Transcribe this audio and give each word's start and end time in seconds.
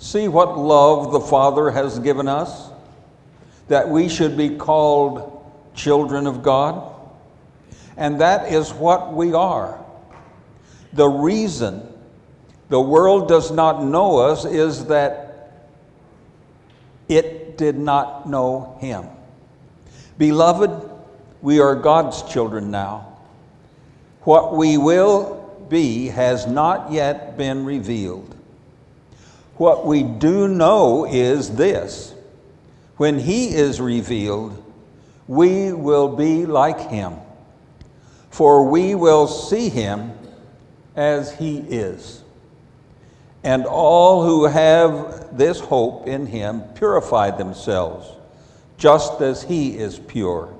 See 0.00 0.28
what 0.28 0.58
love 0.58 1.12
the 1.12 1.20
Father 1.20 1.70
has 1.70 1.98
given 1.98 2.26
us, 2.26 2.70
that 3.68 3.88
we 3.88 4.08
should 4.08 4.34
be 4.34 4.56
called 4.56 5.44
children 5.74 6.26
of 6.26 6.42
God. 6.42 6.90
And 7.98 8.22
that 8.22 8.50
is 8.50 8.72
what 8.72 9.12
we 9.12 9.34
are. 9.34 9.78
The 10.94 11.06
reason 11.06 11.86
the 12.70 12.80
world 12.80 13.28
does 13.28 13.50
not 13.50 13.84
know 13.84 14.16
us 14.16 14.46
is 14.46 14.86
that 14.86 15.60
it 17.06 17.58
did 17.58 17.78
not 17.78 18.26
know 18.26 18.78
Him. 18.80 19.06
Beloved, 20.16 20.90
we 21.42 21.60
are 21.60 21.74
God's 21.74 22.22
children 22.22 22.70
now. 22.70 23.18
What 24.22 24.56
we 24.56 24.78
will 24.78 25.66
be 25.68 26.06
has 26.06 26.46
not 26.46 26.90
yet 26.90 27.36
been 27.36 27.66
revealed. 27.66 28.34
What 29.60 29.84
we 29.84 30.02
do 30.04 30.48
know 30.48 31.04
is 31.04 31.50
this 31.50 32.14
when 32.96 33.18
He 33.18 33.48
is 33.48 33.78
revealed, 33.78 34.56
we 35.28 35.74
will 35.74 36.16
be 36.16 36.46
like 36.46 36.80
Him, 36.88 37.16
for 38.30 38.70
we 38.70 38.94
will 38.94 39.26
see 39.26 39.68
Him 39.68 40.12
as 40.96 41.34
He 41.34 41.58
is. 41.58 42.22
And 43.44 43.66
all 43.66 44.24
who 44.24 44.46
have 44.46 45.36
this 45.36 45.60
hope 45.60 46.06
in 46.06 46.24
Him 46.24 46.62
purify 46.74 47.30
themselves, 47.30 48.08
just 48.78 49.20
as 49.20 49.42
He 49.42 49.76
is 49.76 49.98
pure. 49.98 50.54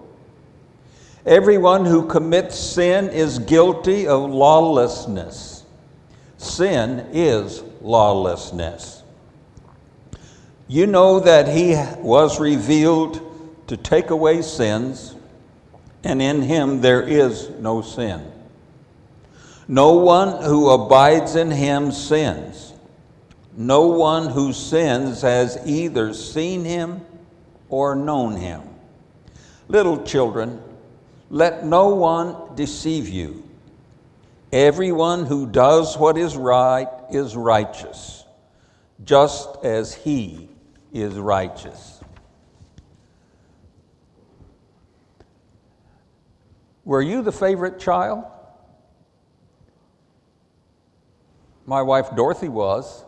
Everyone 1.24 1.86
who 1.86 2.06
commits 2.06 2.54
sin 2.58 3.08
is 3.08 3.38
guilty 3.38 4.06
of 4.06 4.28
lawlessness. 4.28 5.64
Sin 6.36 7.06
is 7.14 7.62
lawlessness. 7.80 9.02
You 10.68 10.86
know 10.86 11.20
that 11.20 11.48
He 11.48 11.74
was 11.98 12.38
revealed 12.38 13.20
to 13.66 13.76
take 13.76 14.10
away 14.10 14.42
sins, 14.42 15.14
and 16.04 16.22
in 16.22 16.42
Him 16.42 16.80
there 16.80 17.02
is 17.02 17.50
no 17.60 17.82
sin. 17.82 18.30
No 19.66 19.94
one 19.94 20.42
who 20.42 20.70
abides 20.70 21.36
in 21.36 21.50
Him 21.50 21.92
sins. 21.92 22.72
No 23.56 23.88
one 23.88 24.28
who 24.28 24.52
sins 24.52 25.22
has 25.22 25.58
either 25.66 26.14
seen 26.14 26.64
Him 26.64 27.00
or 27.68 27.94
known 27.94 28.36
Him. 28.36 28.62
Little 29.68 30.02
children, 30.02 30.62
let 31.30 31.64
no 31.64 31.88
one 31.88 32.56
deceive 32.56 33.08
you. 33.08 33.49
Everyone 34.52 35.26
who 35.26 35.46
does 35.46 35.96
what 35.96 36.18
is 36.18 36.36
right 36.36 36.88
is 37.10 37.36
righteous, 37.36 38.24
just 39.04 39.48
as 39.64 39.94
he 39.94 40.48
is 40.92 41.14
righteous. 41.14 42.00
Were 46.84 47.02
you 47.02 47.22
the 47.22 47.30
favorite 47.30 47.78
child? 47.78 48.24
My 51.64 51.82
wife 51.82 52.16
Dorothy 52.16 52.48
was. 52.48 53.04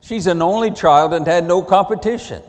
She's 0.00 0.26
an 0.26 0.42
only 0.42 0.72
child 0.72 1.14
and 1.14 1.24
had 1.24 1.46
no 1.46 1.62
competition. 1.62 2.42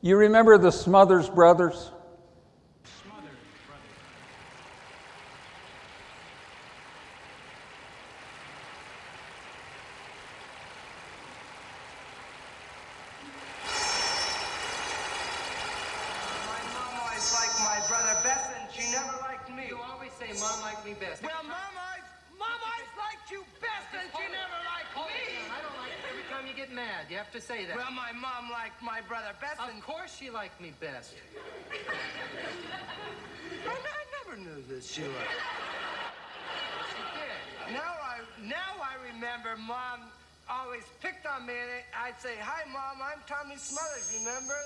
You 0.00 0.16
remember 0.16 0.56
the 0.58 0.70
Smothers 0.70 1.28
brothers? 1.28 1.90
She 30.18 30.30
liked 30.30 30.60
me 30.60 30.72
best? 30.80 31.12
I, 33.66 33.70
I 33.70 34.02
never 34.16 34.36
knew 34.40 34.62
that 34.68 34.84
she 34.84 35.02
She 35.02 35.06
did. 37.16 37.72
Now 37.72 37.92
I, 38.02 38.20
now 38.42 38.72
I 38.80 38.94
remember 39.12 39.56
Mom 39.56 40.00
always 40.48 40.82
picked 41.00 41.26
on 41.26 41.46
me, 41.46 41.54
and 41.54 41.70
I'd 41.96 42.20
say, 42.20 42.34
"Hi, 42.40 42.68
Mom, 42.70 43.00
I'm 43.02 43.22
Tommy 43.26 43.56
Smothers. 43.56 44.12
Remember? 44.18 44.56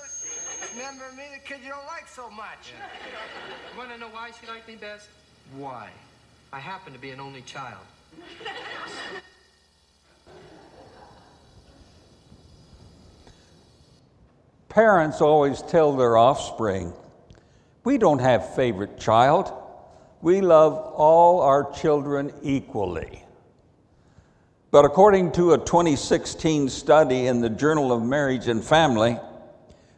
Remember 0.75 1.11
me, 1.15 1.23
the 1.33 1.39
kid 1.47 1.63
you 1.63 1.69
don't 1.69 1.87
like 1.87 2.07
so 2.07 2.29
much." 2.29 2.73
Yeah. 2.77 2.85
You 3.71 3.77
want 3.77 3.91
to 3.91 3.97
know 3.97 4.09
why 4.09 4.31
she 4.39 4.47
liked 4.47 4.67
me 4.67 4.75
best? 4.75 5.07
Why? 5.55 5.89
I 6.51 6.59
happen 6.59 6.93
to 6.93 6.99
be 6.99 7.11
an 7.11 7.19
only 7.19 7.41
child. 7.43 7.85
Parents 14.69 15.19
always 15.19 15.63
tell 15.63 15.93
their 15.97 16.15
offspring, 16.15 16.93
we 17.83 17.97
don't 17.97 18.19
have 18.19 18.55
favorite 18.55 18.99
child. 18.99 19.51
We 20.21 20.41
love 20.41 20.73
all 20.73 21.41
our 21.41 21.71
children 21.71 22.31
equally. 22.43 23.23
But 24.69 24.85
according 24.85 25.31
to 25.33 25.53
a 25.53 25.57
2016 25.57 26.69
study 26.69 27.25
in 27.25 27.41
the 27.41 27.49
Journal 27.49 27.91
of 27.91 28.03
Marriage 28.03 28.47
and 28.47 28.63
Family, 28.63 29.17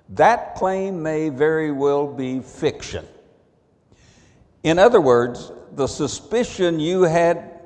that 0.09 0.55
claim 0.55 1.03
may 1.03 1.27
very 1.27 1.71
well 1.71 2.07
be 2.07 2.39
fiction. 2.39 3.05
In 4.63 4.79
other 4.79 5.01
words, 5.01 5.51
the 5.73 5.87
suspicion 5.87 6.79
you 6.79 7.03
had 7.03 7.59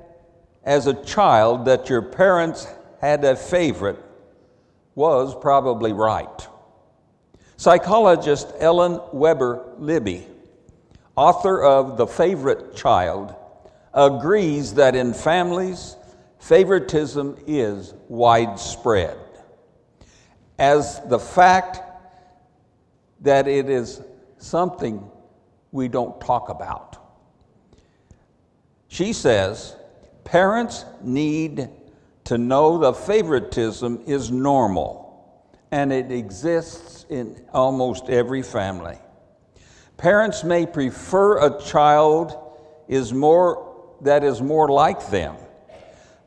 as 0.64 0.88
a 0.88 1.04
child 1.04 1.66
that 1.66 1.90
your 1.90 2.02
parents 2.02 2.68
had 3.00 3.24
a 3.24 3.36
favorite 3.36 4.02
was 4.96 5.36
probably 5.36 5.94
right. 5.94 6.48
Psychologist 7.58 8.52
Ellen 8.60 9.00
Weber 9.14 9.66
Libby, 9.78 10.28
author 11.16 11.64
of 11.64 11.98
The 11.98 12.06
Favorite 12.08 12.76
Child, 12.76 13.34
agrees 13.94 14.74
that 14.74 14.96
in 14.96 15.14
families, 15.14 15.96
favoritism 16.40 17.38
is 17.48 17.94
widespread. 18.10 19.18
As 20.60 21.02
the 21.08 21.20
fact 21.20 21.80
that 23.22 23.48
it 23.48 23.70
is 23.70 24.02
something 24.38 25.10
we 25.72 25.88
don't 25.88 26.20
talk 26.20 26.50
about. 26.50 26.98
She 28.90 29.14
says 29.14 29.76
parents 30.24 30.86
need 31.02 31.70
to 32.26 32.38
know 32.38 32.78
the 32.78 32.94
favoritism 32.94 34.04
is 34.06 34.32
normal 34.32 35.05
and 35.72 35.92
it 35.92 36.12
exists 36.12 37.06
in 37.10 37.46
almost 37.54 38.10
every 38.10 38.42
family. 38.42 38.98
Parents 39.98 40.44
may 40.44 40.66
prefer 40.66 41.46
a 41.46 41.62
child 41.64 42.36
is 42.88 43.14
more 43.14 43.74
that 44.02 44.24
is 44.24 44.42
more 44.42 44.70
like 44.70 45.10
them, 45.10 45.36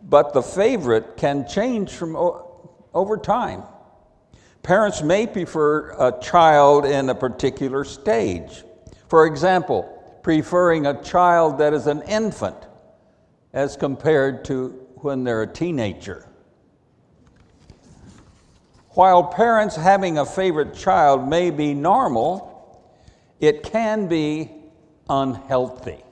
but 0.02 0.32
the 0.32 0.42
favorite 0.42 1.16
can 1.16 1.46
change 1.46 1.92
from 1.92 2.16
over 2.94 3.16
time. 3.18 3.62
Parents 4.62 5.02
may 5.02 5.26
prefer 5.26 5.90
a 5.92 6.18
child 6.20 6.84
in 6.84 7.08
a 7.10 7.14
particular 7.14 7.84
stage. 7.84 8.64
For 9.08 9.26
example, 9.26 9.82
preferring 10.22 10.86
a 10.86 11.02
child 11.02 11.58
that 11.58 11.72
is 11.72 11.86
an 11.86 12.02
infant 12.02 12.56
as 13.52 13.76
compared 13.76 14.44
to 14.46 14.68
when 14.96 15.24
they're 15.24 15.42
a 15.42 15.46
teenager. 15.46 16.26
While 18.90 19.24
parents 19.24 19.76
having 19.76 20.18
a 20.18 20.26
favorite 20.26 20.74
child 20.74 21.28
may 21.28 21.50
be 21.50 21.74
normal, 21.74 22.80
it 23.38 23.62
can 23.62 24.08
be 24.08 24.50
unhealthy, 25.08 26.02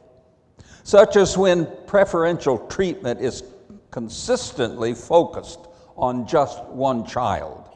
such 0.85 1.17
as 1.17 1.37
when 1.37 1.67
preferential 1.87 2.59
treatment 2.69 3.21
is 3.21 3.43
consistently 3.91 4.95
focused 4.95 5.61
on 5.97 6.27
just 6.27 6.63
one 6.67 7.07
child, 7.07 7.69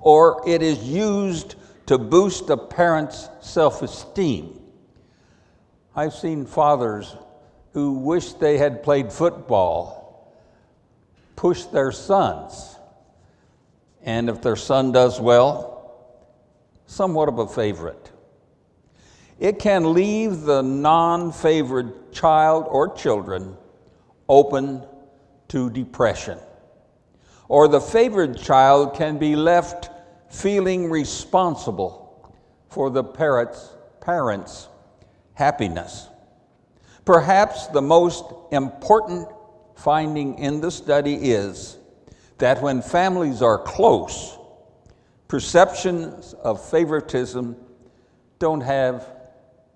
or 0.00 0.42
it 0.46 0.62
is 0.62 0.82
used 0.84 1.56
to 1.86 1.98
boost 1.98 2.48
a 2.48 2.56
parent's 2.56 3.28
self 3.40 3.82
esteem. 3.82 4.58
I've 5.94 6.14
seen 6.14 6.46
fathers 6.46 7.16
who 7.72 7.98
wish 7.98 8.34
they 8.34 8.56
had 8.56 8.82
played 8.82 9.12
football 9.12 10.32
push 11.36 11.64
their 11.64 11.90
sons 11.90 12.76
and 14.04 14.28
if 14.28 14.42
their 14.42 14.56
son 14.56 14.92
does 14.92 15.20
well, 15.20 15.72
somewhat 16.86 17.28
of 17.28 17.38
a 17.38 17.46
favorite. 17.46 18.10
It 19.38 19.58
can 19.58 19.92
leave 19.94 20.42
the 20.42 20.62
non 20.62 21.32
favored 21.32 22.12
child 22.12 22.66
or 22.68 22.94
children 22.94 23.56
open 24.28 24.84
to 25.48 25.70
depression. 25.70 26.38
or 27.48 27.68
the 27.68 27.80
favored 27.80 28.38
child 28.38 28.94
can 28.94 29.18
be 29.18 29.36
left 29.36 29.90
feeling 30.30 30.88
responsible 30.90 32.34
for 32.70 32.88
the 32.88 33.04
parent's, 33.04 33.68
parent's 34.00 34.68
happiness. 35.34 36.08
Perhaps 37.04 37.66
the 37.66 37.82
most 37.82 38.24
important 38.52 39.28
finding 39.74 40.38
in 40.38 40.60
the 40.62 40.70
study 40.70 41.14
is 41.14 41.76
that 42.42 42.60
when 42.60 42.82
families 42.82 43.40
are 43.40 43.56
close, 43.56 44.36
perceptions 45.28 46.34
of 46.42 46.60
favoritism 46.70 47.54
don't 48.40 48.62
have 48.62 49.06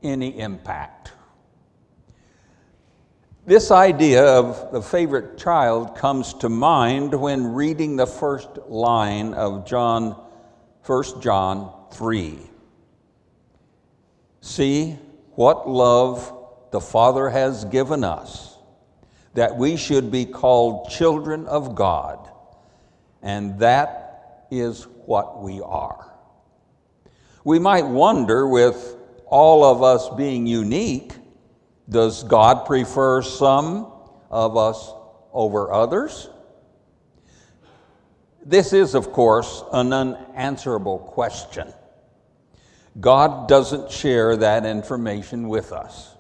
any 0.03 0.37
impact. 0.41 1.13
This 3.47 3.71
idea 3.71 4.25
of 4.25 4.73
the 4.73 4.83
favorite 4.83 5.39
child 5.39 5.95
comes 5.95 6.35
to 6.35 6.49
mind 6.49 7.15
when 7.15 7.55
reading 7.55 7.95
the 7.95 8.05
first 8.05 8.59
line 8.67 9.33
of 9.35 9.65
John 9.65 10.21
1 10.85 11.21
John 11.21 11.73
3. 11.93 12.37
See 14.41 14.99
what 15.37 15.69
love 15.69 16.33
the 16.73 16.81
Father 16.81 17.29
has 17.29 17.65
given 17.65 18.03
us, 18.03 18.59
that 19.35 19.57
we 19.57 19.77
should 19.77 20.11
be 20.11 20.25
called 20.25 20.91
children 20.91 21.47
of 21.47 21.77
God, 21.77 22.33
and 23.27 23.59
that 23.59 24.47
is 24.53 24.85
what 25.05 25.43
we 25.43 25.61
are. 25.61 26.15
We 27.43 27.59
might 27.59 27.85
wonder, 27.85 28.47
with 28.47 28.97
all 29.27 29.65
of 29.65 29.83
us 29.83 30.09
being 30.11 30.47
unique, 30.47 31.13
does 31.89 32.23
God 32.23 32.67
prefer 32.67 33.23
some 33.23 33.91
of 34.31 34.57
us 34.57 34.93
over 35.33 35.73
others? 35.73 36.29
This 38.45 38.73
is, 38.73 38.95
of 38.95 39.11
course, 39.11 39.65
an 39.73 39.93
unanswerable 39.93 41.01
question. 41.01 41.73
God 43.01 43.49
doesn't 43.49 43.91
share 43.91 44.37
that 44.37 44.65
information 44.65 45.49
with 45.49 45.73
us. 45.73 46.15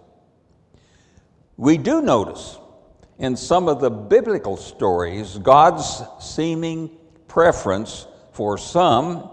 We 1.57 1.79
do 1.79 2.03
notice 2.03 2.59
in 3.19 3.37
some 3.37 3.69
of 3.69 3.81
the 3.81 3.91
biblical 3.91 4.57
stories 4.57 5.39
God's 5.39 6.03
seeming 6.21 6.91
preference 7.29 8.07
for 8.33 8.59
some 8.59 9.31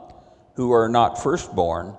who 0.55 0.71
are 0.71 0.87
not 0.87 1.21
firstborn, 1.21 1.95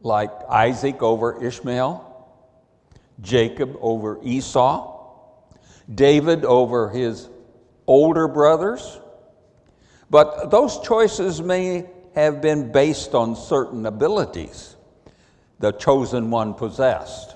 like 0.00 0.30
Isaac 0.48 1.02
over 1.02 1.42
Ishmael, 1.42 2.04
Jacob 3.20 3.76
over 3.80 4.18
Esau, 4.22 4.94
David 5.92 6.44
over 6.44 6.90
his 6.90 7.28
older 7.86 8.28
brothers. 8.28 9.00
But 10.10 10.50
those 10.50 10.78
choices 10.80 11.42
may 11.42 11.86
have 12.14 12.40
been 12.40 12.70
based 12.72 13.14
on 13.14 13.36
certain 13.36 13.86
abilities 13.86 14.76
the 15.58 15.72
chosen 15.72 16.30
one 16.30 16.54
possessed. 16.54 17.34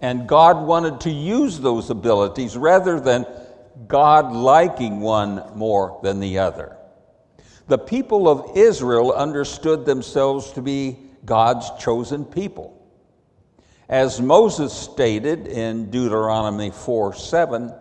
And 0.00 0.26
God 0.26 0.66
wanted 0.66 1.00
to 1.00 1.10
use 1.10 1.58
those 1.58 1.90
abilities 1.90 2.56
rather 2.56 2.98
than 3.00 3.26
God 3.86 4.32
liking 4.32 5.00
one 5.00 5.42
more 5.54 6.00
than 6.02 6.20
the 6.20 6.38
other. 6.38 6.76
The 7.68 7.78
people 7.78 8.28
of 8.28 8.56
Israel 8.56 9.12
understood 9.12 9.84
themselves 9.84 10.52
to 10.52 10.62
be 10.62 10.98
God's 11.24 11.70
chosen 11.78 12.24
people. 12.24 12.76
As 13.88 14.20
Moses 14.20 14.72
stated 14.72 15.46
in 15.46 15.90
Deuteronomy 15.90 16.70
4 16.70 17.14
7, 17.14 17.74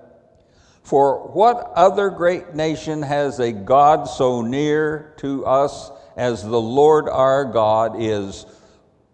for 0.83 1.27
what 1.29 1.71
other 1.75 2.09
great 2.09 2.55
nation 2.55 3.03
has 3.03 3.39
a 3.39 3.51
God 3.51 4.05
so 4.05 4.41
near 4.41 5.13
to 5.17 5.45
us 5.45 5.91
as 6.17 6.43
the 6.43 6.59
Lord 6.59 7.07
our 7.07 7.45
God 7.45 8.01
is 8.01 8.45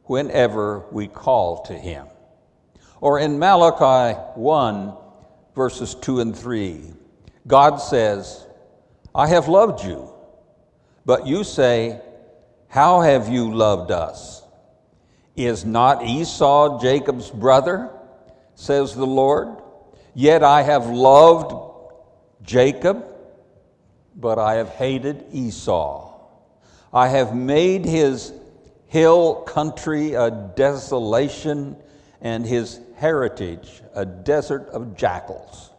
whenever 0.05 0.85
we 0.91 1.07
call 1.07 1.63
to 1.63 1.73
him? 1.73 2.07
Or 3.01 3.19
in 3.19 3.39
Malachi 3.39 4.19
1, 4.35 4.93
verses 5.55 5.95
2 5.95 6.19
and 6.21 6.37
3, 6.37 6.81
God 7.47 7.77
says, 7.77 8.45
I 9.13 9.27
have 9.27 9.47
loved 9.47 9.83
you, 9.83 10.13
but 11.05 11.27
you 11.27 11.43
say, 11.43 12.01
How 12.67 13.01
have 13.01 13.29
you 13.29 13.53
loved 13.53 13.91
us? 13.91 14.43
Is 15.35 15.65
not 15.65 16.03
Esau 16.03 16.81
Jacob's 16.81 17.29
brother? 17.29 17.91
says 18.55 18.95
the 18.95 19.05
Lord. 19.05 19.49
Yet 20.13 20.43
I 20.43 20.61
have 20.61 20.87
loved 20.87 21.53
Jacob, 22.41 23.05
but 24.15 24.39
I 24.39 24.55
have 24.55 24.69
hated 24.69 25.25
Esau. 25.31 26.13
I 26.93 27.09
have 27.09 27.35
made 27.35 27.85
his 27.85 28.31
hill 28.87 29.35
country 29.41 30.13
a 30.13 30.31
desolation 30.31 31.75
and 32.21 32.45
his 32.45 32.79
heritage 32.95 33.81
a 33.93 34.05
desert 34.05 34.67
of 34.69 34.95
jackals. 34.95 35.71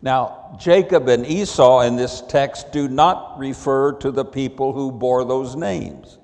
Now, 0.00 0.56
Jacob 0.60 1.08
and 1.08 1.26
Esau 1.26 1.80
in 1.80 1.96
this 1.96 2.22
text 2.28 2.70
do 2.70 2.88
not 2.88 3.38
refer 3.38 3.92
to 3.94 4.10
the 4.10 4.24
people 4.24 4.72
who 4.72 4.92
bore 4.92 5.24
those 5.24 5.56
names, 5.56 6.18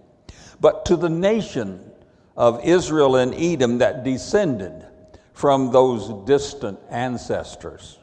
but 0.61 0.85
to 0.87 0.97
the 0.97 1.09
nation 1.09 1.91
of 2.37 2.65
Israel 2.65 3.17
and 3.17 3.35
Edom 3.35 3.79
that 3.79 4.05
descended 4.05 4.87
from 5.33 5.73
those 5.73 6.25
distant 6.27 6.79
ancestors. 6.91 7.99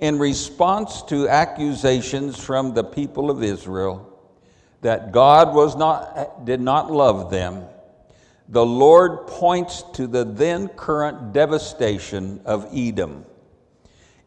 In 0.00 0.18
response 0.18 1.02
to 1.04 1.28
accusations 1.28 2.42
from 2.42 2.74
the 2.74 2.84
people 2.84 3.30
of 3.30 3.42
Israel 3.42 4.10
that 4.80 5.12
God 5.12 5.54
was 5.54 5.76
not, 5.76 6.44
did 6.44 6.60
not 6.60 6.90
love 6.90 7.30
them, 7.30 7.64
the 8.48 8.64
Lord 8.64 9.26
points 9.26 9.82
to 9.94 10.06
the 10.06 10.24
then 10.24 10.68
current 10.68 11.32
devastation 11.32 12.40
of 12.44 12.68
Edom. 12.74 13.24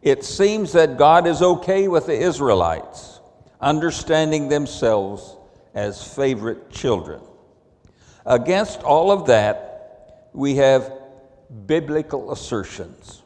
It 0.01 0.23
seems 0.23 0.73
that 0.73 0.97
God 0.97 1.27
is 1.27 1.41
okay 1.41 1.87
with 1.87 2.07
the 2.07 2.17
Israelites, 2.17 3.19
understanding 3.61 4.47
themselves 4.47 5.35
as 5.73 6.03
favorite 6.03 6.71
children. 6.71 7.21
Against 8.25 8.81
all 8.83 9.11
of 9.11 9.27
that, 9.27 10.29
we 10.33 10.55
have 10.55 10.91
biblical 11.65 12.31
assertions 12.31 13.21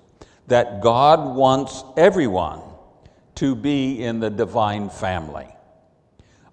that 0.48 0.82
God 0.82 1.36
wants 1.36 1.84
everyone 1.96 2.62
to 3.36 3.56
be 3.56 4.04
in 4.04 4.20
the 4.20 4.30
divine 4.30 4.90
family. 4.90 5.48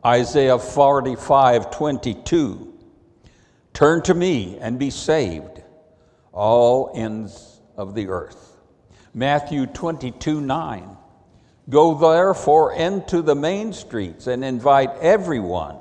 Isaiah 0.04 0.58
45 0.58 1.70
22 1.70 2.77
Turn 3.78 4.02
to 4.02 4.14
me 4.14 4.58
and 4.60 4.76
be 4.76 4.90
saved, 4.90 5.62
all 6.32 6.90
ends 6.96 7.60
of 7.76 7.94
the 7.94 8.08
earth. 8.08 8.56
Matthew 9.14 9.66
22 9.66 10.40
9 10.40 10.96
Go 11.70 11.94
therefore 11.94 12.72
into 12.74 13.22
the 13.22 13.36
main 13.36 13.72
streets 13.72 14.26
and 14.26 14.44
invite 14.44 14.90
everyone 15.00 15.76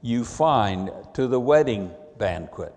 you 0.00 0.24
find 0.24 0.92
to 1.14 1.26
the 1.26 1.40
wedding 1.40 1.90
banquet. 2.18 2.72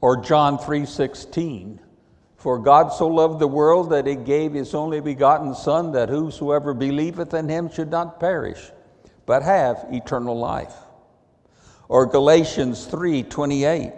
Or 0.00 0.16
John 0.16 0.58
3:16, 0.58 1.78
for 2.34 2.58
God 2.58 2.88
so 2.88 3.06
loved 3.06 3.38
the 3.38 3.46
world 3.46 3.90
that 3.90 4.08
he 4.08 4.16
gave 4.16 4.54
his 4.54 4.74
only 4.74 4.98
begotten 4.98 5.54
son 5.54 5.92
that 5.92 6.08
whosoever 6.08 6.74
believeth 6.74 7.32
in 7.32 7.48
him 7.48 7.70
should 7.70 7.92
not 7.92 8.18
perish, 8.18 8.72
but 9.24 9.44
have 9.44 9.86
eternal 9.92 10.36
life. 10.36 10.74
Or 11.90 12.06
Galatians 12.06 12.86
3:28, 12.86 13.92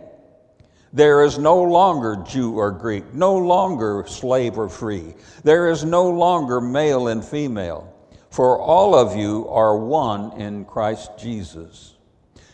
there 0.95 1.23
is 1.25 1.39
no 1.39 1.63
longer 1.63 2.17
Jew 2.27 2.57
or 2.57 2.71
Greek, 2.71 3.13
no 3.13 3.37
longer 3.37 4.07
slave 4.09 4.57
or 4.57 4.71
free. 4.71 5.15
There 5.45 5.69
is 5.69 5.85
no 5.85 6.09
longer 6.09 6.59
male 6.59 7.09
and 7.09 7.23
female, 7.23 7.93
for 8.31 8.59
all 8.59 8.95
of 8.95 9.15
you 9.15 9.47
are 9.51 9.77
one 9.77 10.33
in 10.41 10.65
Christ 10.65 11.19
Jesus. 11.19 11.93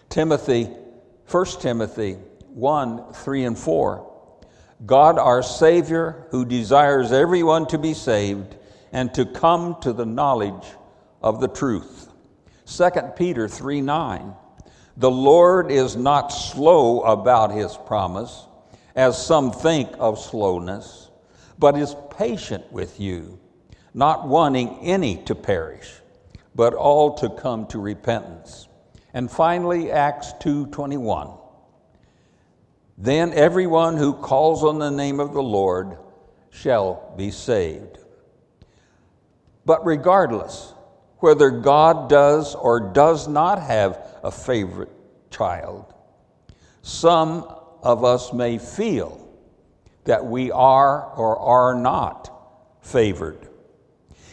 Timothy, 0.09 0.71
1 1.31 1.61
Timothy 1.61 2.15
1 2.55 3.13
3 3.13 3.45
and 3.45 3.57
4. 3.57 4.11
God, 4.87 5.21
our 5.21 5.45
Savior, 5.45 6.27
who 6.33 6.45
desires 6.45 7.13
everyone 7.13 7.69
to 7.69 7.79
be 7.79 7.95
saved 7.95 8.57
and 8.91 9.15
to 9.15 9.25
come 9.25 9.77
to 9.83 9.93
the 9.93 10.07
knowledge 10.07 10.67
of 11.23 11.41
the 11.41 11.47
truth. 11.47 12.09
2 12.67 12.91
Peter 13.15 13.47
3 13.47 13.81
9. 13.83 14.35
The 14.99 15.11
Lord 15.11 15.71
is 15.71 15.95
not 15.95 16.33
slow 16.33 17.03
about 17.03 17.53
his 17.53 17.77
promise, 17.87 18.47
as 18.97 19.25
some 19.25 19.53
think 19.53 19.91
of 20.01 20.19
slowness, 20.19 21.09
but 21.57 21.79
is 21.79 21.95
patient 22.11 22.73
with 22.73 22.99
you, 22.99 23.39
not 23.95 24.27
wanting 24.27 24.77
any 24.81 25.19
to 25.27 25.37
perish, 25.37 25.89
but 26.57 26.75
all 26.75 27.15
to 27.19 27.31
come 27.31 27.69
to 27.69 27.79
repentance. 27.79 28.67
And 29.15 29.31
finally, 29.31 29.93
Acts 29.93 30.33
2:21. 30.41 31.31
Then 32.97 33.33
everyone 33.35 33.97
who 33.97 34.15
calls 34.15 34.65
on 34.65 34.81
the 34.81 34.91
name 34.91 35.21
of 35.21 35.33
the 35.33 35.43
Lord 35.43 35.97
shall 36.51 37.13
be 37.17 37.31
saved. 37.31 38.01
But 39.65 39.87
regardless, 39.87 40.75
whether 41.21 41.51
God 41.51 42.09
does 42.09 42.55
or 42.55 42.81
does 42.81 43.29
not 43.29 43.61
have 43.61 43.99
a 44.23 44.31
favorite 44.31 44.93
child, 45.31 45.93
some 46.83 47.47
of 47.83 48.05
us 48.05 48.33
may 48.33 48.59
feel 48.59 49.29
that 50.05 50.25
we 50.25 50.51
are 50.51 51.05
or 51.15 51.39
are 51.39 51.75
not 51.75 52.31
favored. 52.83 53.49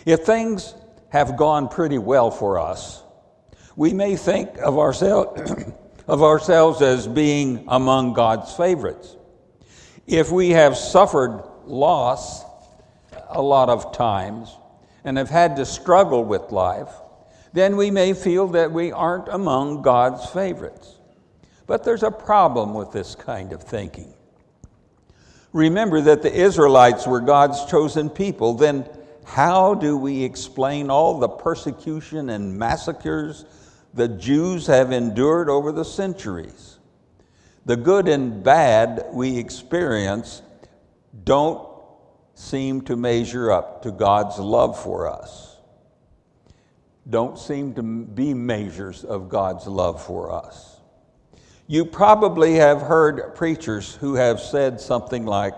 If 0.06 0.22
things 0.22 0.74
have 1.10 1.38
gone 1.38 1.68
pretty 1.68 1.98
well 1.98 2.32
for 2.32 2.60
us, 2.60 3.04
we 3.76 3.94
may 3.94 4.16
think 4.16 4.58
of, 4.60 4.78
ourselves 4.78 5.52
of 6.08 6.24
ourselves 6.24 6.82
as 6.82 7.08
being 7.08 7.66
among 7.68 8.14
God's 8.14 8.54
favorites. 8.54 9.16
If 10.08 10.32
we 10.32 10.52
have 10.52 10.78
suffered 10.78 11.44
loss 11.66 12.44
a 13.30 13.42
lot 13.42 13.70
of 13.70 13.92
times 13.92 14.56
and 15.06 15.18
have 15.18 15.30
had 15.30 15.56
to 15.56 15.66
struggle 15.66 16.26
with 16.26 16.52
life, 16.52 16.90
then 17.54 17.78
we 17.78 17.90
may 17.90 18.14
feel 18.14 18.48
that 18.48 18.72
we 18.72 18.92
aren't 18.92 19.30
among 19.30 19.82
God's 19.82 20.26
favorites. 20.30 20.98
But 21.68 21.84
there's 21.84 22.04
a 22.04 22.12
problem 22.12 22.74
with 22.74 22.92
this 22.92 23.16
kind 23.16 23.54
of 23.54 23.64
thinking. 23.64 24.14
Remember 25.54 26.02
that 26.02 26.22
the 26.22 26.34
Israelites 26.34 27.08
were 27.08 27.22
God's 27.22 27.64
chosen 27.66 28.10
people, 28.10 28.56
then 28.56 28.90
how 29.24 29.74
do 29.74 29.96
we 29.98 30.24
explain 30.24 30.90
all 30.90 31.20
the 31.20 31.30
persecution 31.30 32.30
and 32.30 32.58
massacres 32.58 33.46
the 33.94 34.08
Jews 34.08 34.68
have 34.68 34.92
endured 34.92 35.50
over 35.50 35.72
the 35.72 35.86
centuries? 35.86 36.78
The 37.66 37.78
good 37.78 38.08
and 38.08 38.44
bad 38.44 39.06
we 39.14 39.38
experience 39.38 40.42
don't 41.24 41.75
seem 42.36 42.82
to 42.82 42.96
measure 42.96 43.52
up 43.52 43.82
to 43.84 43.92
God's 43.92 44.38
love 44.38 44.82
for 44.82 45.10
us. 45.10 45.58
Don't 47.10 47.40
seem 47.40 47.74
to 47.76 47.84
be 47.84 48.34
measures 48.34 49.04
of 49.04 49.30
God's 49.30 49.68
love 49.68 50.04
for 50.04 50.32
us. 50.32 50.80
You 51.68 51.86
probably 51.86 52.56
have 52.56 52.82
heard 52.82 53.36
preachers 53.36 53.96
who 53.96 54.16
have 54.16 54.40
said 54.40 54.80
something 54.80 55.26
like, 55.26 55.56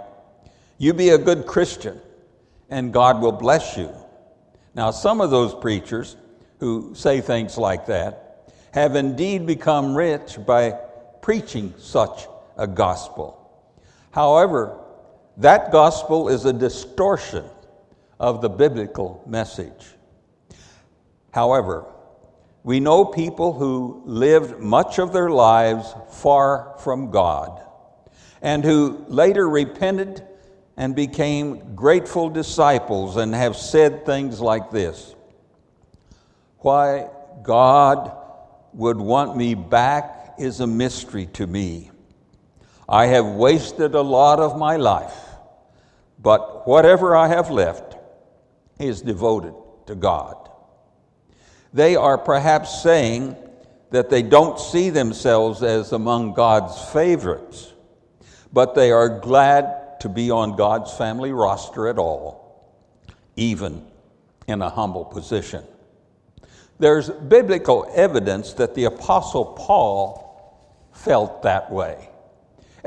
You 0.77 0.93
be 0.93 1.09
a 1.09 1.17
good 1.17 1.45
Christian 1.45 1.99
and 2.69 2.93
God 2.93 3.21
will 3.21 3.31
bless 3.31 3.77
you. 3.77 3.91
Now, 4.75 4.91
some 4.91 5.21
of 5.21 5.31
those 5.31 5.55
preachers 5.55 6.15
who 6.59 6.93
say 6.93 7.21
things 7.21 7.57
like 7.57 7.87
that 7.87 8.53
have 8.71 8.95
indeed 8.95 9.45
become 9.45 9.95
rich 9.95 10.37
by 10.45 10.77
preaching 11.21 11.73
such 11.77 12.27
a 12.57 12.67
gospel. 12.67 13.33
However, 14.11 14.79
that 15.37 15.71
gospel 15.71 16.29
is 16.29 16.45
a 16.45 16.53
distortion 16.53 17.45
of 18.19 18.41
the 18.41 18.49
biblical 18.49 19.23
message. 19.27 19.85
However, 21.31 21.85
we 22.63 22.79
know 22.79 23.05
people 23.05 23.53
who 23.53 24.01
lived 24.05 24.59
much 24.59 24.97
of 24.97 25.13
their 25.13 25.29
lives 25.29 25.93
far 26.09 26.75
from 26.79 27.11
God 27.11 27.61
and 28.41 28.63
who 28.63 29.05
later 29.07 29.47
repented 29.47 30.23
and 30.75 30.95
became 30.95 31.75
grateful 31.75 32.29
disciples 32.29 33.15
and 33.17 33.33
have 33.33 33.55
said 33.55 34.05
things 34.07 34.41
like 34.41 34.71
this 34.71 35.13
Why 36.59 37.09
God 37.43 38.11
would 38.73 38.97
want 38.97 39.37
me 39.37 39.53
back 39.53 40.33
is 40.39 40.59
a 40.59 40.67
mystery 40.67 41.27
to 41.33 41.45
me. 41.45 41.91
I 42.89 43.05
have 43.07 43.25
wasted 43.25 43.93
a 43.93 44.01
lot 44.01 44.39
of 44.39 44.57
my 44.57 44.77
life 44.77 45.26
but 46.19 46.67
whatever 46.67 47.15
I 47.15 47.27
have 47.27 47.49
left 47.49 47.95
is 48.79 49.01
devoted 49.01 49.53
to 49.87 49.95
God. 49.95 50.49
They 51.73 51.95
are 51.95 52.17
perhaps 52.17 52.81
saying 52.81 53.35
that 53.91 54.09
they 54.09 54.21
don't 54.21 54.59
see 54.59 54.89
themselves 54.89 55.63
as 55.63 55.91
among 55.91 56.33
God's 56.33 56.81
favorites, 56.91 57.73
but 58.51 58.75
they 58.75 58.91
are 58.91 59.19
glad 59.19 59.99
to 60.01 60.09
be 60.09 60.29
on 60.31 60.55
God's 60.55 60.93
family 60.93 61.31
roster 61.31 61.87
at 61.87 61.97
all, 61.97 62.73
even 63.35 63.85
in 64.47 64.61
a 64.61 64.69
humble 64.69 65.05
position. 65.05 65.63
There's 66.79 67.09
biblical 67.09 67.89
evidence 67.95 68.53
that 68.53 68.75
the 68.75 68.85
Apostle 68.85 69.45
Paul 69.45 70.27
felt 70.93 71.43
that 71.43 71.71
way. 71.71 72.09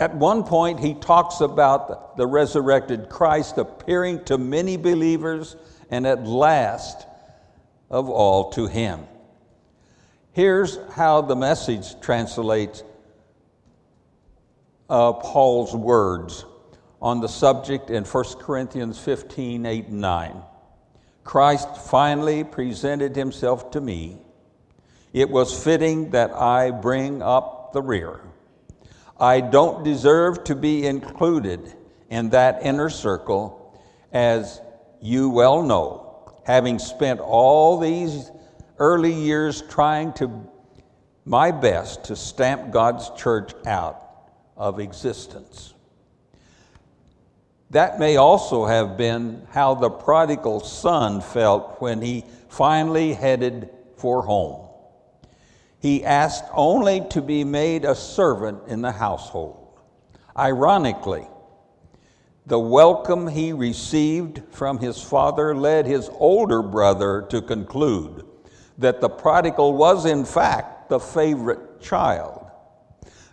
At 0.00 0.14
one 0.14 0.44
point, 0.44 0.80
he 0.80 0.94
talks 0.94 1.42
about 1.42 2.16
the 2.16 2.26
resurrected 2.26 3.10
Christ 3.10 3.58
appearing 3.58 4.24
to 4.24 4.38
many 4.38 4.78
believers 4.78 5.56
and 5.90 6.06
at 6.06 6.26
last 6.26 7.06
of 7.90 8.08
all 8.08 8.50
to 8.52 8.66
him. 8.66 9.00
Here's 10.32 10.78
how 10.94 11.20
the 11.20 11.36
message 11.36 12.00
translates 12.00 12.82
uh, 14.88 15.12
Paul's 15.12 15.76
words 15.76 16.46
on 17.02 17.20
the 17.20 17.28
subject 17.28 17.90
in 17.90 18.04
1 18.04 18.24
Corinthians 18.38 18.98
15 18.98 19.66
8 19.66 19.86
and 19.88 20.00
9. 20.00 20.42
Christ 21.24 21.76
finally 21.76 22.42
presented 22.42 23.16
himself 23.16 23.72
to 23.72 23.82
me. 23.82 24.16
It 25.12 25.28
was 25.28 25.62
fitting 25.62 26.12
that 26.12 26.32
I 26.32 26.70
bring 26.70 27.20
up 27.20 27.74
the 27.74 27.82
rear. 27.82 28.22
I 29.20 29.42
don't 29.42 29.84
deserve 29.84 30.44
to 30.44 30.54
be 30.54 30.86
included 30.86 31.74
in 32.08 32.30
that 32.30 32.62
inner 32.62 32.88
circle, 32.88 33.78
as 34.12 34.62
you 35.02 35.28
well 35.28 35.62
know, 35.62 36.32
having 36.46 36.78
spent 36.78 37.20
all 37.20 37.78
these 37.78 38.30
early 38.78 39.12
years 39.12 39.62
trying 39.68 40.14
to 40.14 40.48
my 41.26 41.50
best 41.50 42.04
to 42.04 42.16
stamp 42.16 42.70
God's 42.70 43.10
church 43.10 43.52
out 43.66 44.02
of 44.56 44.80
existence. 44.80 45.74
That 47.68 48.00
may 48.00 48.16
also 48.16 48.64
have 48.64 48.96
been 48.96 49.46
how 49.50 49.74
the 49.74 49.90
prodigal 49.90 50.60
son 50.60 51.20
felt 51.20 51.80
when 51.80 52.00
he 52.00 52.24
finally 52.48 53.12
headed 53.12 53.68
for 53.96 54.22
home 54.22 54.69
he 55.80 56.04
asked 56.04 56.44
only 56.52 57.00
to 57.10 57.22
be 57.22 57.42
made 57.42 57.84
a 57.84 57.94
servant 57.94 58.60
in 58.68 58.82
the 58.82 58.92
household. 58.92 59.78
Ironically, 60.36 61.26
the 62.46 62.58
welcome 62.58 63.26
he 63.26 63.52
received 63.52 64.42
from 64.50 64.78
his 64.78 65.02
father 65.02 65.54
led 65.54 65.86
his 65.86 66.10
older 66.14 66.62
brother 66.62 67.26
to 67.30 67.40
conclude 67.40 68.26
that 68.78 69.00
the 69.00 69.08
prodigal 69.08 69.74
was, 69.74 70.04
in 70.04 70.24
fact, 70.24 70.88
the 70.88 71.00
favorite 71.00 71.80
child. 71.80 72.46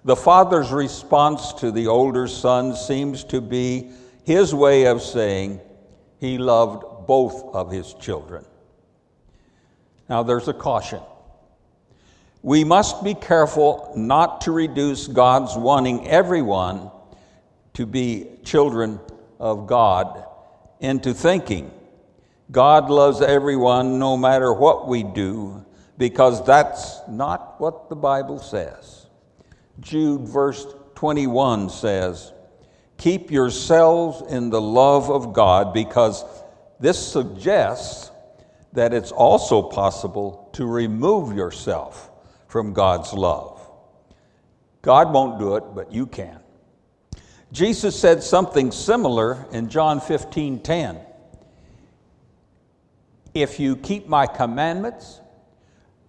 The 0.05 0.15
father's 0.15 0.71
response 0.71 1.53
to 1.53 1.71
the 1.71 1.87
older 1.87 2.27
son 2.27 2.75
seems 2.75 3.23
to 3.25 3.41
be 3.41 3.91
his 4.23 4.53
way 4.53 4.85
of 4.85 5.01
saying 5.01 5.59
he 6.19 6.37
loved 6.37 7.07
both 7.07 7.53
of 7.53 7.71
his 7.71 7.93
children. 7.95 8.45
Now, 10.09 10.23
there's 10.23 10.47
a 10.47 10.53
caution. 10.53 11.01
We 12.41 12.63
must 12.63 13.03
be 13.03 13.13
careful 13.13 13.93
not 13.95 14.41
to 14.41 14.51
reduce 14.51 15.07
God's 15.07 15.55
wanting 15.55 16.07
everyone 16.07 16.91
to 17.73 17.85
be 17.85 18.27
children 18.43 18.99
of 19.39 19.67
God 19.67 20.23
into 20.79 21.13
thinking 21.13 21.71
God 22.51 22.89
loves 22.89 23.21
everyone 23.21 23.99
no 23.99 24.15
matter 24.15 24.53
what 24.53 24.87
we 24.87 25.03
do, 25.03 25.65
because 25.97 26.45
that's 26.45 27.01
not 27.09 27.59
what 27.59 27.89
the 27.89 27.95
Bible 27.95 28.39
says. 28.39 29.07
Jude, 29.79 30.21
verse 30.21 30.65
21 30.95 31.69
says, 31.69 32.31
Keep 32.97 33.31
yourselves 33.31 34.31
in 34.31 34.49
the 34.49 34.61
love 34.61 35.09
of 35.09 35.33
God, 35.33 35.73
because 35.73 36.23
this 36.79 36.97
suggests 36.97 38.11
that 38.71 38.93
it's 38.93 39.11
also 39.11 39.61
possible 39.61 40.49
to 40.53 40.65
remove 40.65 41.35
yourself 41.35 42.11
from 42.47 42.73
God's 42.73 43.13
love. 43.13 43.61
God 44.81 45.11
won't 45.11 45.39
do 45.39 45.55
it, 45.55 45.63
but 45.75 45.91
you 45.91 46.05
can. 46.05 46.39
Jesus 47.51 47.99
said 47.99 48.23
something 48.23 48.71
similar 48.71 49.45
in 49.51 49.69
John 49.69 50.01
15 50.01 50.61
10. 50.61 50.99
If 53.33 53.59
you 53.59 53.75
keep 53.75 54.07
my 54.07 54.25
commandments, 54.25 55.21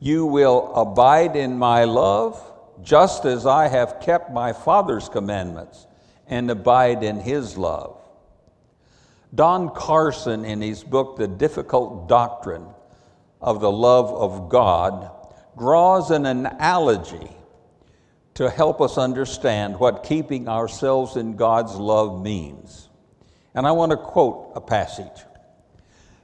you 0.00 0.26
will 0.26 0.72
abide 0.74 1.36
in 1.36 1.58
my 1.58 1.84
love, 1.84 2.40
just 2.82 3.24
as 3.24 3.46
I 3.46 3.68
have 3.68 4.00
kept 4.00 4.32
my 4.32 4.52
Father's 4.52 5.08
commandments 5.08 5.86
and 6.26 6.50
abide 6.50 7.02
in 7.02 7.20
his 7.20 7.56
love. 7.56 8.00
Don 9.34 9.70
Carson, 9.74 10.44
in 10.44 10.62
his 10.62 10.84
book, 10.84 11.16
The 11.16 11.28
Difficult 11.28 12.08
Doctrine 12.08 12.66
of 13.40 13.60
the 13.60 13.70
Love 13.70 14.12
of 14.12 14.48
God, 14.48 15.10
draws 15.58 16.10
an 16.10 16.26
analogy 16.26 17.30
to 18.34 18.48
help 18.48 18.80
us 18.80 18.96
understand 18.96 19.78
what 19.80 20.04
keeping 20.04 20.48
ourselves 20.48 21.16
in 21.16 21.36
God's 21.36 21.74
love 21.74 22.22
means. 22.22 22.88
And 23.54 23.66
I 23.66 23.72
want 23.72 23.90
to 23.90 23.96
quote 23.96 24.52
a 24.54 24.60
passage. 24.60 25.24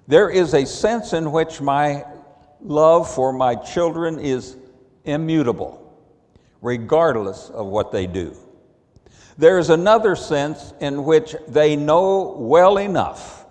There 0.07 0.31
is 0.31 0.55
a 0.55 0.65
sense 0.65 1.13
in 1.13 1.33
which 1.33 1.61
my 1.61 2.05
love 2.61 3.13
for 3.13 3.33
my 3.33 3.57
children 3.57 4.19
is 4.21 4.57
immutable, 5.05 5.99
regardless 6.63 7.51
of 7.51 7.67
what 7.67 7.91
they 7.91 8.07
do. 8.07 8.37
There 9.37 9.59
is 9.59 9.71
another 9.71 10.15
sense 10.15 10.73
in 10.81 11.05
which 11.05 11.35
they 11.49 11.75
know 11.75 12.37
well 12.39 12.79
enough 12.79 13.45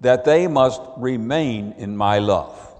that 0.00 0.24
they 0.24 0.46
must 0.46 0.80
remain 0.96 1.74
in 1.78 1.96
my 1.96 2.18
love. 2.18 2.71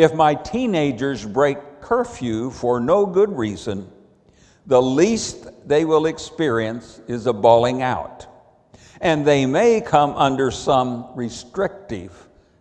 If 0.00 0.14
my 0.14 0.34
teenagers 0.34 1.26
break 1.26 1.58
curfew 1.82 2.48
for 2.52 2.80
no 2.80 3.04
good 3.04 3.36
reason, 3.36 3.86
the 4.64 4.80
least 4.80 5.46
they 5.68 5.84
will 5.84 6.06
experience 6.06 7.02
is 7.06 7.26
a 7.26 7.34
bawling 7.34 7.82
out. 7.82 8.26
And 9.02 9.26
they 9.26 9.44
may 9.44 9.82
come 9.82 10.16
under 10.16 10.50
some 10.50 11.06
restrictive 11.14 12.14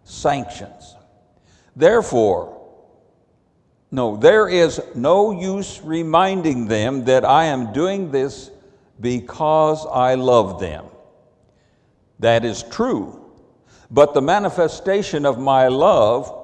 sanctions. 0.03 0.97
Therefore, 1.77 2.61
no, 3.89 4.17
there 4.17 4.49
is 4.49 4.81
no 4.93 5.31
use 5.31 5.79
reminding 5.81 6.67
them 6.67 7.05
that 7.05 7.23
I 7.23 7.45
am 7.45 7.71
doing 7.71 8.11
this 8.11 8.51
because 8.99 9.85
I 9.85 10.15
love 10.15 10.59
them. 10.59 10.87
That 12.19 12.43
is 12.43 12.63
true. 12.63 13.31
But 13.89 14.13
the 14.13 14.21
manifestation 14.21 15.25
of 15.25 15.39
my 15.39 15.69
love 15.69 16.35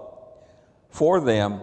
for 0.96 1.20
them 1.20 1.62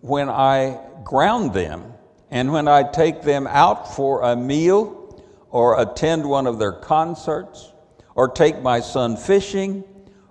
when 0.00 0.28
I 0.28 0.80
ground 1.04 1.54
them 1.54 1.92
and 2.32 2.52
when 2.52 2.66
I 2.66 2.82
take 2.82 3.22
them 3.22 3.46
out 3.46 3.94
for 3.94 4.22
a 4.22 4.34
meal 4.34 5.22
or 5.50 5.80
attend 5.80 6.28
one 6.28 6.48
of 6.48 6.58
their 6.58 6.72
concerts 6.72 7.72
or 8.16 8.28
take 8.28 8.60
my 8.60 8.80
son 8.80 9.16
fishing 9.16 9.84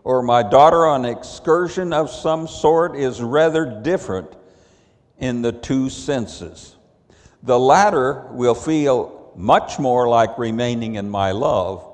or 0.04 0.22
my 0.22 0.44
daughter 0.44 0.86
on 0.86 1.06
an 1.06 1.18
excursion 1.18 1.94
of 1.94 2.10
some 2.10 2.46
sort 2.46 2.98
is 2.98 3.22
rather 3.22 3.82
different 3.82 4.36
in 5.18 5.42
the 5.42 5.54
two 5.54 5.90
senses. 5.90 6.76
The 7.42 7.58
latter 7.58 8.28
will 8.32 8.54
feel 8.54 9.32
much 9.38 9.80
more 9.80 10.10
like 10.10 10.38
remaining 10.38 10.96
in 10.96 11.10
my 11.10 11.32
love 11.32 11.90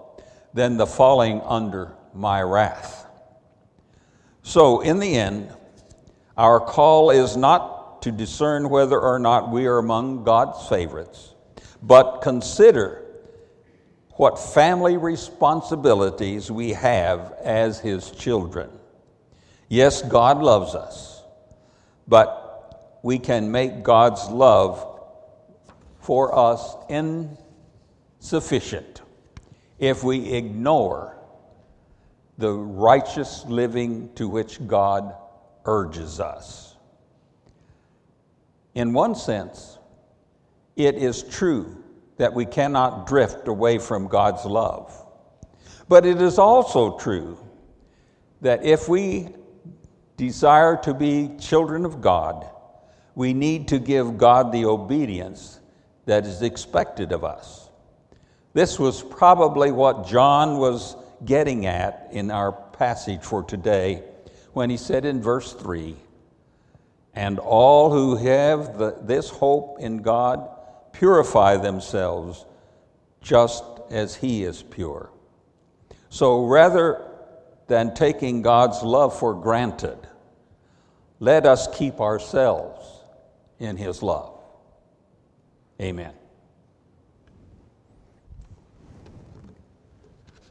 than 0.55 0.77
the 0.77 0.88
falling 0.88 1.39
under 1.41 1.93
my 2.15 2.41
wrath. 2.41 3.02
So, 4.43 4.81
in 4.81 5.00
the 5.00 5.15
end, 5.15 5.50
our 6.38 6.59
call 6.59 7.09
is 7.09 7.38
not 7.38 8.01
to 8.03 8.12
discern 8.12 8.69
whether 8.69 9.00
or 9.00 9.17
not 9.17 9.50
we 9.50 9.65
are 9.65 9.77
among 9.77 10.25
God's 10.25 10.67
favorites, 10.67 11.33
but 11.81 12.19
consider 12.21 13.05
what 14.12 14.38
family 14.38 14.97
responsibilities 14.97 16.51
we 16.51 16.71
have 16.71 17.33
as 17.41 17.79
His 17.79 18.12
children. 18.12 18.69
Yes, 19.69 20.01
God 20.01 20.39
loves 20.39 20.75
us, 20.75 21.23
but 22.05 23.00
we 23.01 23.19
can 23.19 23.50
make 23.51 23.81
God's 23.81 24.27
love 24.29 24.85
for 26.00 26.38
us 26.38 26.75
insufficient 28.19 29.01
if 29.79 30.03
we 30.03 30.33
ignore 30.33 31.17
the 32.38 32.52
righteous 32.52 33.46
living 33.46 34.13
to 34.16 34.28
which 34.28 34.66
God 34.66 35.16
urges 35.66 36.20
us. 36.20 36.75
In 38.75 38.94
one 38.94 39.16
sense, 39.16 39.78
it 40.75 40.96
is 40.96 41.24
true 41.24 41.84
that 42.18 42.34
we 42.34 42.46
cannot 42.46 43.08
drift 43.08 43.48
away 43.48 43.78
from 43.78 44.08
God's 44.08 44.46
love. 44.46 45.00
But 45.88 46.06
it 46.06 46.22
is 46.22 46.40
also 46.40 46.98
true 46.98 47.38
that 48.42 48.63
if 48.63 48.90
we 48.90 49.30
desire 50.18 50.78
to 50.78 50.94
be 50.94 51.32
children 51.40 51.86
of 51.86 52.02
God, 52.02 52.50
we 53.15 53.34
need 53.34 53.67
to 53.67 53.80
give 53.80 54.17
God 54.17 54.52
the 54.52 54.65
obedience 54.65 55.60
that 56.06 56.26
is 56.26 56.41
expected 56.41 57.12
of 57.12 57.24
us. 57.24 57.69
This 58.54 58.80
was 58.80 59.02
probably 59.02 59.72
what 59.72 60.08
John 60.08 60.58
was 60.58 60.96
getting 61.25 61.65
at 61.65 62.09
in 62.12 62.31
our 62.31 62.51
passage 62.51 63.21
for 63.23 63.43
today 63.43 64.03
when 64.53 64.69
he 64.69 64.77
said 64.77 65.05
in 65.05 65.21
verse 65.21 65.53
3 65.53 65.95
And 67.13 67.39
all 67.39 67.91
who 67.91 68.15
have 68.17 68.77
the, 68.77 68.97
this 69.01 69.29
hope 69.29 69.79
in 69.79 70.01
God 70.01 70.49
purify 70.91 71.57
themselves 71.57 72.45
just 73.21 73.63
as 73.89 74.15
he 74.15 74.43
is 74.43 74.63
pure. 74.63 75.09
So 76.09 76.45
rather 76.45 77.01
than 77.67 77.93
taking 77.95 78.41
God's 78.41 78.83
love 78.83 79.17
for 79.17 79.33
granted, 79.33 79.97
let 81.19 81.45
us 81.45 81.67
keep 81.75 81.99
ourselves 81.99 82.86
in 83.59 83.77
his 83.77 84.03
love. 84.03 84.38
Amen. 85.81 86.13